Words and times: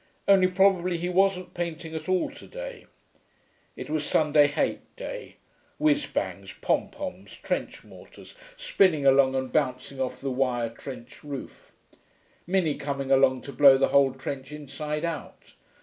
Only 0.27 0.47
probably 0.47 0.97
he 0.97 1.09
wasn't 1.09 1.53
painting 1.53 1.93
at 1.93 2.09
all 2.09 2.31
to 2.31 2.47
day. 2.47 2.87
It 3.75 3.87
was 3.87 4.03
Sunday 4.03 4.47
hate 4.47 4.95
day. 4.95 5.35
Whizz 5.77 6.07
bangs, 6.07 6.55
pom 6.59 6.89
poms, 6.89 7.35
trench 7.35 7.83
mortars 7.83 8.33
spinning 8.57 9.05
along 9.05 9.35
and 9.35 9.53
bouncing 9.53 10.01
off 10.01 10.19
the 10.19 10.31
wire 10.31 10.69
trench 10.71 11.23
roof.... 11.23 11.71
Minnie 12.47 12.79
coming 12.79 13.11
along 13.11 13.41
to 13.43 13.53
blow 13.53 13.77
the 13.77 13.89
whole 13.89 14.11
trench 14.11 14.51
inside 14.51 15.05
out 15.05 15.53